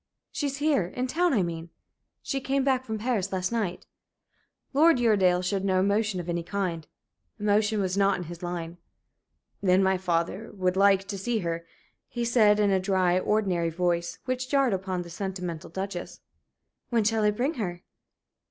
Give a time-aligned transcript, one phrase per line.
[0.31, 1.69] "She's here in town, I mean.
[2.23, 3.85] She came back from Paris last night."
[4.73, 6.87] Lord Uredale showed no emotion of any kind.
[7.39, 8.79] Emotion was not in his line.
[9.61, 11.67] "Then my father would like to see her,"
[12.07, 16.21] he said, in a dry, ordinary voice, which jarred upon the sentimental Duchess.
[16.89, 17.83] "When shall I bring her?"